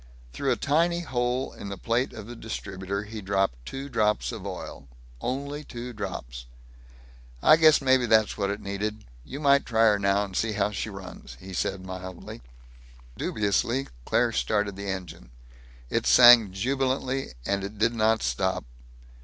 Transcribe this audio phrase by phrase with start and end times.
[0.33, 4.47] Through a tiny hole in the plate of the distributor he dripped two drops of
[4.47, 4.87] oil
[5.21, 6.47] only two drops.
[7.43, 9.05] "I guess maybe that's what it needed.
[9.23, 12.41] You might try her now, and see how she runs," he said mildly.
[13.15, 15.29] Dubiously Claire started the engine.
[15.91, 18.65] It sang jubilantly, and it did not stop.